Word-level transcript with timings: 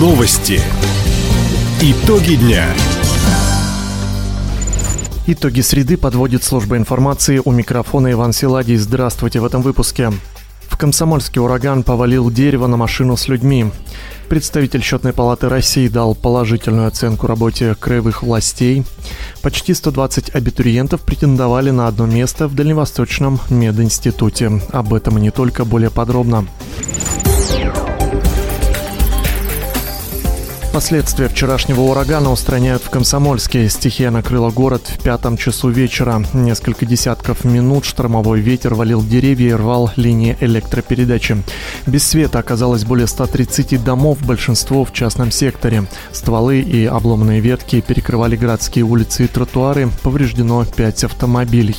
Новости. 0.00 0.62
Итоги 1.82 2.36
дня. 2.36 2.64
Итоги 5.26 5.60
среды 5.60 5.98
подводит 5.98 6.42
служба 6.42 6.78
информации 6.78 7.42
у 7.44 7.50
микрофона 7.50 8.10
Иван 8.10 8.32
Силадий. 8.32 8.76
Здравствуйте 8.76 9.40
в 9.40 9.44
этом 9.44 9.60
выпуске. 9.60 10.10
В 10.68 10.78
Комсомольский 10.78 11.42
ураган 11.42 11.82
повалил 11.82 12.30
дерево 12.30 12.66
на 12.66 12.78
машину 12.78 13.18
с 13.18 13.28
людьми. 13.28 13.66
Представитель 14.30 14.82
Счетной 14.82 15.12
палаты 15.12 15.50
России 15.50 15.86
дал 15.88 16.14
положительную 16.14 16.88
оценку 16.88 17.26
работе 17.26 17.74
краевых 17.74 18.22
властей. 18.22 18.84
Почти 19.42 19.74
120 19.74 20.30
абитуриентов 20.34 21.02
претендовали 21.02 21.72
на 21.72 21.88
одно 21.88 22.06
место 22.06 22.48
в 22.48 22.54
Дальневосточном 22.54 23.38
мединституте. 23.50 24.62
Об 24.70 24.94
этом 24.94 25.18
и 25.18 25.20
не 25.20 25.30
только 25.30 25.66
более 25.66 25.90
подробно. 25.90 26.46
Последствия 30.72 31.28
вчерашнего 31.28 31.80
урагана 31.80 32.30
устраняют 32.30 32.82
в 32.82 32.90
Комсомольске. 32.90 33.68
Стихия 33.68 34.12
накрыла 34.12 34.50
город 34.50 34.82
в 34.86 35.02
пятом 35.02 35.36
часу 35.36 35.68
вечера. 35.68 36.24
Несколько 36.32 36.86
десятков 36.86 37.44
минут 37.44 37.84
штормовой 37.84 38.38
ветер 38.38 38.74
валил 38.74 39.02
деревья 39.02 39.48
и 39.48 39.54
рвал 39.54 39.90
линии 39.96 40.36
электропередачи. 40.40 41.42
Без 41.86 42.06
света 42.06 42.38
оказалось 42.38 42.84
более 42.84 43.08
130 43.08 43.82
домов, 43.82 44.18
большинство 44.24 44.84
в 44.84 44.92
частном 44.92 45.32
секторе. 45.32 45.86
Стволы 46.12 46.60
и 46.60 46.86
обломанные 46.86 47.40
ветки 47.40 47.80
перекрывали 47.80 48.36
городские 48.36 48.84
улицы 48.84 49.24
и 49.24 49.26
тротуары. 49.26 49.90
Повреждено 50.04 50.64
5 50.64 51.04
автомобилей. 51.04 51.76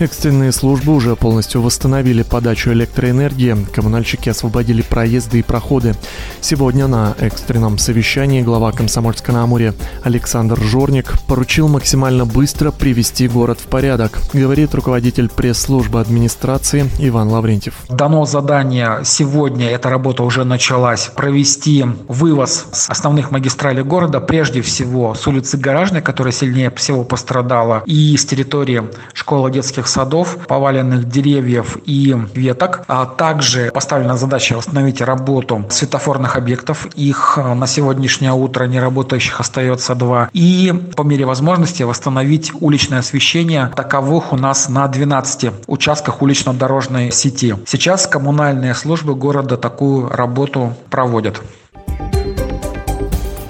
Экстренные 0.00 0.52
службы 0.52 0.94
уже 0.94 1.16
полностью 1.16 1.60
восстановили 1.60 2.22
подачу 2.22 2.70
электроэнергии. 2.70 3.66
Коммунальщики 3.74 4.28
освободили 4.28 4.80
проезды 4.80 5.40
и 5.40 5.42
проходы. 5.42 5.96
Сегодня 6.40 6.86
на 6.86 7.16
экстренном 7.18 7.78
совещании 7.78 8.42
глава 8.42 8.70
Комсомольска 8.70 9.32
на 9.32 9.42
Амуре 9.42 9.74
Александр 10.04 10.60
Жорник 10.60 11.14
поручил 11.26 11.66
максимально 11.66 12.26
быстро 12.26 12.70
привести 12.70 13.26
город 13.26 13.58
в 13.58 13.66
порядок, 13.66 14.20
говорит 14.32 14.72
руководитель 14.72 15.28
пресс-службы 15.28 16.00
администрации 16.00 16.88
Иван 17.00 17.30
Лаврентьев. 17.30 17.74
Дано 17.88 18.24
задание 18.24 19.00
сегодня, 19.04 19.68
эта 19.68 19.90
работа 19.90 20.22
уже 20.22 20.44
началась, 20.44 21.10
провести 21.16 21.84
вывоз 22.06 22.66
с 22.70 22.88
основных 22.88 23.32
магистралей 23.32 23.82
города, 23.82 24.20
прежде 24.20 24.62
всего 24.62 25.14
с 25.14 25.26
улицы 25.26 25.56
Гаражной, 25.56 26.02
которая 26.02 26.32
сильнее 26.32 26.70
всего 26.70 27.02
пострадала, 27.02 27.82
и 27.84 28.16
с 28.16 28.24
территории 28.24 28.84
школы 29.12 29.50
детских 29.50 29.87
садов, 29.88 30.46
поваленных 30.46 31.08
деревьев 31.08 31.78
и 31.84 32.16
веток. 32.34 32.84
А 32.88 33.06
также 33.06 33.70
поставлена 33.72 34.16
задача 34.16 34.56
восстановить 34.56 35.00
работу 35.00 35.64
светофорных 35.70 36.36
объектов. 36.36 36.86
Их 36.94 37.38
э, 37.38 37.54
на 37.54 37.66
сегодняшнее 37.66 38.32
утро 38.32 38.64
не 38.64 38.80
работающих 38.80 39.40
остается 39.40 39.94
два. 39.94 40.28
И 40.32 40.72
по 40.96 41.02
мере 41.02 41.24
возможности 41.24 41.82
восстановить 41.82 42.52
уличное 42.60 43.00
освещение. 43.00 43.72
Таковых 43.74 44.32
у 44.32 44.36
нас 44.36 44.68
на 44.68 44.86
12 44.86 45.50
участках 45.66 46.22
улично-дорожной 46.22 47.10
сети. 47.12 47.54
Сейчас 47.66 48.06
коммунальные 48.06 48.74
службы 48.74 49.14
города 49.14 49.56
такую 49.56 50.08
работу 50.08 50.74
проводят. 50.90 51.40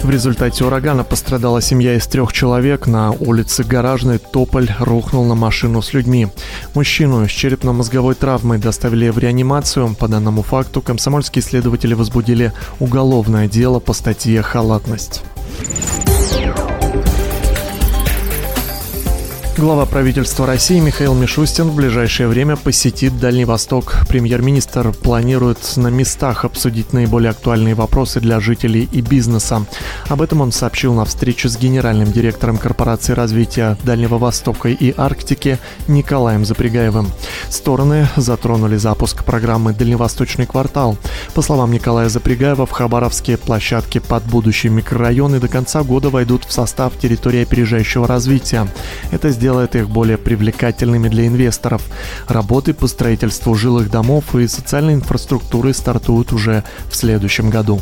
В 0.08 0.10
результате 0.10 0.64
урагана 0.64 1.04
пострадала 1.04 1.60
семья 1.60 1.94
из 1.94 2.06
трех 2.06 2.32
человек. 2.32 2.86
На 2.86 3.10
улице 3.10 3.62
Гаражной 3.62 4.16
Тополь 4.16 4.70
рухнул 4.78 5.26
на 5.26 5.34
машину 5.34 5.82
с 5.82 5.92
людьми. 5.92 6.28
Мужчину 6.74 7.28
с 7.28 7.30
черепно-мозговой 7.30 8.14
травмой 8.14 8.56
доставили 8.56 9.10
в 9.10 9.18
реанимацию. 9.18 9.94
По 9.94 10.08
данному 10.08 10.40
факту 10.40 10.80
комсомольские 10.80 11.42
следователи 11.42 11.92
возбудили 11.92 12.54
уголовное 12.80 13.48
дело 13.48 13.80
по 13.80 13.92
статье 13.92 14.40
«Халатность». 14.40 15.24
Глава 19.58 19.86
правительства 19.86 20.46
России 20.46 20.78
Михаил 20.78 21.14
Мишустин 21.14 21.70
в 21.70 21.74
ближайшее 21.74 22.28
время 22.28 22.54
посетит 22.54 23.18
Дальний 23.18 23.44
Восток. 23.44 23.96
Премьер-министр 24.08 24.92
планирует 24.92 25.58
на 25.74 25.88
местах 25.88 26.44
обсудить 26.44 26.92
наиболее 26.92 27.30
актуальные 27.30 27.74
вопросы 27.74 28.20
для 28.20 28.38
жителей 28.38 28.88
и 28.92 29.00
бизнеса. 29.00 29.66
Об 30.06 30.22
этом 30.22 30.42
он 30.42 30.52
сообщил 30.52 30.94
на 30.94 31.04
встрече 31.04 31.48
с 31.48 31.58
генеральным 31.58 32.12
директором 32.12 32.56
корпорации 32.56 33.14
развития 33.14 33.76
Дальнего 33.82 34.16
Востока 34.16 34.68
и 34.68 34.94
Арктики 34.96 35.58
Николаем 35.88 36.44
Запрягаевым. 36.44 37.10
Стороны 37.50 38.06
затронули 38.14 38.76
запуск 38.76 39.24
программы 39.24 39.72
«Дальневосточный 39.72 40.46
квартал». 40.46 40.96
По 41.34 41.42
словам 41.42 41.72
Николая 41.72 42.08
Запрягаева, 42.08 42.64
в 42.64 42.70
Хабаровске 42.70 43.36
площадки 43.36 43.98
под 43.98 44.22
будущие 44.22 44.70
микрорайоны 44.70 45.40
до 45.40 45.48
конца 45.48 45.82
года 45.82 46.10
войдут 46.10 46.44
в 46.44 46.52
состав 46.52 46.96
территории 46.96 47.42
опережающего 47.42 48.06
развития. 48.06 48.68
Это 49.10 49.30
сделано 49.30 49.47
делает 49.48 49.76
их 49.76 49.88
более 49.88 50.18
привлекательными 50.18 51.08
для 51.08 51.26
инвесторов. 51.26 51.80
Работы 52.28 52.74
по 52.74 52.86
строительству 52.86 53.54
жилых 53.54 53.90
домов 53.90 54.34
и 54.34 54.46
социальной 54.46 54.92
инфраструктуры 54.92 55.72
стартуют 55.72 56.34
уже 56.34 56.64
в 56.90 56.94
следующем 56.94 57.48
году. 57.48 57.80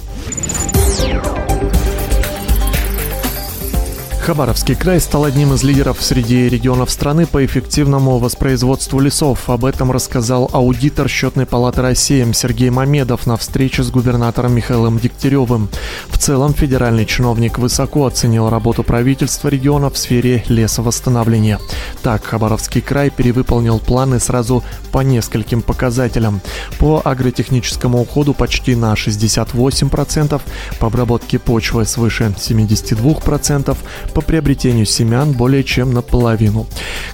Хабаровский 4.26 4.75
край 4.75 5.00
стал 5.00 5.25
одним 5.25 5.54
из 5.54 5.62
лидеров 5.62 6.03
среди 6.03 6.48
регионов 6.48 6.91
страны 6.91 7.26
по 7.26 7.47
эффективному 7.47 8.19
воспроизводству 8.19 8.98
лесов. 8.98 9.48
Об 9.48 9.64
этом 9.64 9.92
рассказал 9.92 10.50
аудитор 10.53 11.09
Счетной 11.09 11.47
палаты 11.47 11.81
России 11.81 12.26
Сергей 12.32 12.70
Мамедов 12.70 13.28
на 13.28 13.37
встрече 13.37 13.84
с 13.84 13.91
губернатором 13.92 14.53
Михаилом 14.53 14.98
Дегтяревым. 14.98 15.69
В 16.09 16.19
целом 16.19 16.54
федеральный 16.54 17.06
чиновник 17.06 17.59
высоко 17.59 18.04
оценил 18.04 18.50
работу 18.50 18.82
правительства 18.82 19.47
региона 19.47 19.91
в 19.91 19.97
сфере 19.97 20.43
лесовосстановления. 20.48 21.60
Так, 22.03 22.25
Хабаровский 22.25 22.81
край 22.81 23.10
перевыполнил 23.10 23.78
планы 23.78 24.19
сразу 24.19 24.64
по 24.91 25.04
нескольким 25.04 25.62
показателям. 25.62 26.41
По 26.81 27.00
агротехническому 27.04 28.00
уходу 28.00 28.34
почти 28.34 28.75
на 28.75 28.94
68%, 28.94 30.41
по 30.81 30.87
обработке 30.88 31.38
почвы 31.38 31.84
свыше 31.84 32.34
72%, 32.37 33.76
по 34.16 34.22
приобретению 34.22 34.87
семян 34.87 35.32
более 35.32 35.62
чем 35.62 35.93
наполовину. 35.93 36.66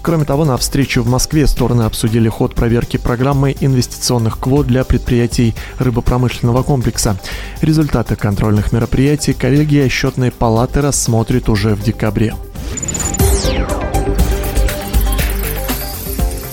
Кроме 0.02 0.24
того, 0.24 0.44
на 0.44 0.56
встрече 0.56 1.00
в 1.00 1.08
Москве 1.08 1.48
стороны 1.48 1.82
обсудили 1.82 2.28
ход 2.28 2.54
проверки 2.54 2.96
программы 2.96 3.56
инвестиционных 3.58 4.38
квот 4.38 4.68
для 4.68 4.84
предприятий 4.84 5.56
рыбопромышленного 5.80 6.62
комплекса. 6.62 7.18
Результаты 7.60 8.14
контрольных 8.14 8.70
мероприятий 8.70 9.32
коллегия 9.32 9.88
счетной 9.88 10.30
палаты 10.30 10.80
рассмотрит 10.80 11.48
уже 11.48 11.74
в 11.74 11.82
декабре. 11.82 12.34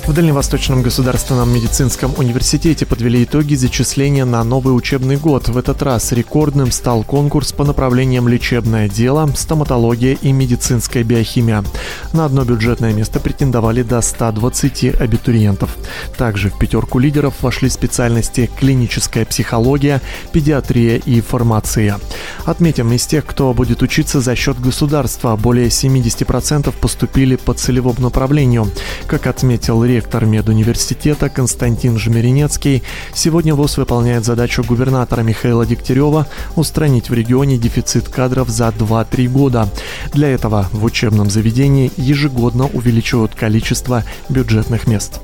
В 0.10 0.14
Дальневосточном 0.14 0.82
государственном 0.82 1.54
медицинском 1.54 2.16
университете 2.18 2.88
подвели 2.88 3.24
итоги 3.26 3.54
зачисления 3.54 4.26
на 4.26 4.44
новый 4.44 4.76
учебный 4.76 5.18
год. 5.18 5.50
В 5.50 5.56
этот 5.56 5.84
раз 5.84 6.12
рекордным 6.12 6.72
стал 6.72 7.04
конкурс 7.04 7.52
по 7.52 7.64
направлениям 7.64 8.28
лечебное 8.28 8.90
дело, 8.90 9.30
стоматология 9.36 10.18
и 10.20 10.32
медицинская 10.32 11.04
биохимия. 11.04 11.64
На 12.12 12.26
одно 12.26 12.44
бюджетное 12.44 12.92
место 12.92 13.20
претендовали 13.20 13.84
до 13.84 14.02
120 14.02 15.00
абитуриентов. 15.00 15.78
Также 16.18 16.50
в 16.50 16.58
пятерку 16.58 16.98
лидеров 16.98 17.36
вошли 17.42 17.70
специальности 17.70 18.50
клиническая 18.60 19.26
психология, 19.26 20.02
педиатрия 20.32 20.98
и 20.98 21.22
фармация. 21.22 22.00
Отметим, 22.46 22.92
из 22.94 23.06
тех, 23.06 23.28
кто 23.28 23.54
будет 23.54 23.84
учиться 23.84 24.22
за 24.22 24.36
счет 24.36 24.60
государства, 24.60 25.36
более 25.36 25.68
70% 25.68 26.74
поступили 26.82 27.36
по 27.36 27.54
целевому 27.54 28.02
направлению. 28.02 28.72
Как 29.10 29.26
отметил 29.26 29.84
ректор 29.84 30.28
медуниверситета 30.28 31.30
Константин 31.30 31.98
Жмеренецкий, 31.98 32.84
сегодня 33.12 33.56
ВОЗ 33.56 33.78
выполняет 33.78 34.24
задачу 34.24 34.64
губернатора 34.64 35.22
Михаила 35.22 35.66
Дегтярева 35.66 36.28
устранить 36.56 37.10
в 37.10 37.14
регионе 37.16 37.58
дефицит 37.58 38.08
кадров 38.08 38.50
за 38.50 38.68
2-3 38.68 39.28
года. 39.28 39.68
Для 40.14 40.28
этого 40.30 40.70
в 40.72 40.84
учебном 40.84 41.32
заведении 41.32 41.92
ежегодно 41.98 42.68
увеличивают 42.68 43.34
количество 43.34 44.04
бюджетных 44.30 44.86
мест. 44.86 45.20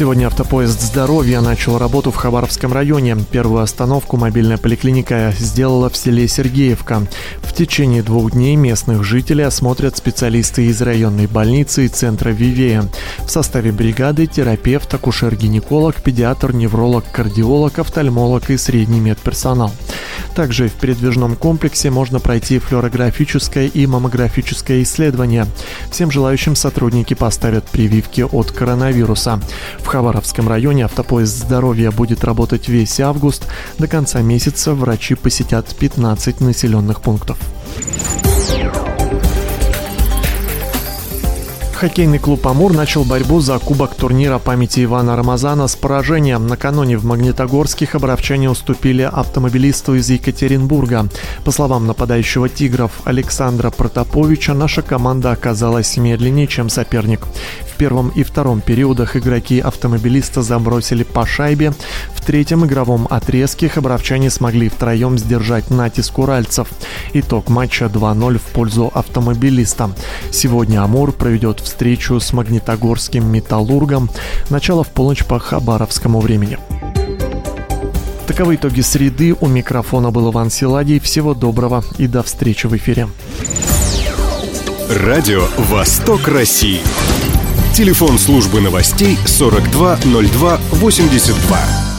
Сегодня 0.00 0.28
автопоезд 0.28 0.80
здоровья 0.80 1.42
начал 1.42 1.76
работу 1.76 2.10
в 2.10 2.16
Хабаровском 2.16 2.72
районе. 2.72 3.18
Первую 3.30 3.62
остановку 3.62 4.16
мобильная 4.16 4.56
поликлиника 4.56 5.34
сделала 5.38 5.90
в 5.90 5.96
селе 5.98 6.26
Сергеевка. 6.26 7.06
В 7.42 7.52
течение 7.52 8.02
двух 8.02 8.32
дней 8.32 8.56
местных 8.56 9.04
жителей 9.04 9.44
осмотрят 9.44 9.98
специалисты 9.98 10.64
из 10.68 10.80
районной 10.80 11.26
больницы 11.26 11.84
и 11.84 11.88
центра 11.88 12.30
Вивея. 12.30 12.84
В 13.18 13.28
составе 13.28 13.72
бригады 13.72 14.26
терапевт, 14.26 14.94
акушер-гинеколог, 14.94 16.00
педиатр, 16.02 16.54
невролог, 16.54 17.04
кардиолог, 17.12 17.78
офтальмолог 17.78 18.48
и 18.48 18.56
средний 18.56 19.00
медперсонал. 19.00 19.70
Также 20.40 20.68
в 20.68 20.72
передвижном 20.72 21.36
комплексе 21.36 21.90
можно 21.90 22.18
пройти 22.18 22.58
флюорографическое 22.58 23.66
и 23.66 23.86
маммографическое 23.86 24.82
исследование. 24.84 25.46
Всем 25.90 26.10
желающим 26.10 26.56
сотрудники 26.56 27.12
поставят 27.12 27.66
прививки 27.66 28.22
от 28.22 28.50
коронавируса. 28.50 29.38
В 29.80 29.86
Хабаровском 29.86 30.48
районе 30.48 30.86
автопоезд 30.86 31.36
здоровья 31.36 31.90
будет 31.90 32.24
работать 32.24 32.68
весь 32.68 33.00
август. 33.00 33.46
До 33.76 33.86
конца 33.86 34.22
месяца 34.22 34.72
врачи 34.72 35.14
посетят 35.14 35.76
15 35.76 36.40
населенных 36.40 37.02
пунктов. 37.02 37.36
Хоккейный 41.80 42.18
клуб 42.18 42.46
«Амур» 42.46 42.74
начал 42.74 43.04
борьбу 43.04 43.40
за 43.40 43.58
кубок 43.58 43.94
турнира 43.94 44.38
памяти 44.38 44.84
Ивана 44.84 45.16
Рамазана 45.16 45.66
с 45.66 45.76
поражением. 45.76 46.46
Накануне 46.46 46.98
в 46.98 47.06
Магнитогорске 47.06 47.86
хабаровчане 47.86 48.50
уступили 48.50 49.00
автомобилисту 49.00 49.94
из 49.94 50.10
Екатеринбурга. 50.10 51.08
По 51.42 51.50
словам 51.50 51.86
нападающего 51.86 52.50
«Тигров» 52.50 53.00
Александра 53.04 53.70
Протоповича, 53.70 54.52
наша 54.52 54.82
команда 54.82 55.30
оказалась 55.30 55.96
медленнее, 55.96 56.46
чем 56.46 56.68
соперник. 56.68 57.26
В 57.66 57.78
первом 57.78 58.10
и 58.10 58.24
втором 58.24 58.60
периодах 58.60 59.16
игроки 59.16 59.58
автомобилиста 59.58 60.42
забросили 60.42 61.02
по 61.02 61.24
шайбе. 61.24 61.72
В 62.14 62.22
третьем 62.22 62.66
игровом 62.66 63.06
отрезке 63.08 63.70
хабаровчане 63.70 64.28
смогли 64.28 64.68
втроем 64.68 65.18
сдержать 65.18 65.70
натиск 65.70 66.18
уральцев. 66.18 66.68
Итог 67.14 67.48
матча 67.48 67.86
2-0 67.86 68.36
в 68.36 68.42
пользу 68.52 68.92
автомобилиста. 68.92 69.92
Сегодня 70.30 70.84
«Амур» 70.84 71.12
проведет 71.12 71.69
встречу 71.70 72.20
с 72.20 72.32
магнитогорским 72.32 73.30
«Металлургом». 73.30 74.10
Начало 74.50 74.84
в 74.84 74.88
полночь 74.88 75.24
по 75.24 75.38
хабаровскому 75.38 76.20
времени. 76.20 76.58
Таковы 78.26 78.56
итоги 78.56 78.80
среды. 78.80 79.36
У 79.40 79.46
микрофона 79.46 80.10
был 80.10 80.30
Иван 80.30 80.50
Силадий. 80.50 81.00
Всего 81.00 81.34
доброго 81.34 81.84
и 81.96 82.06
до 82.06 82.22
встречи 82.22 82.66
в 82.66 82.76
эфире. 82.76 83.08
Радио 84.88 85.44
«Восток 85.56 86.28
России». 86.28 86.80
Телефон 87.74 88.18
службы 88.18 88.60
новостей 88.60 89.16
420282. 89.26 91.89